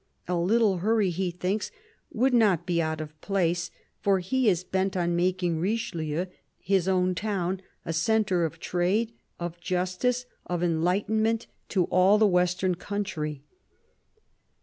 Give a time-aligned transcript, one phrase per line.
[0.27, 1.69] A Uttle hurry, he thinks,
[2.11, 3.69] would not be out of place,
[4.01, 6.25] for he is bent on making Richelieu,
[6.57, 12.73] his own town, a centre of trade, of justice, of enlightenment, to all the western
[12.73, 13.43] country.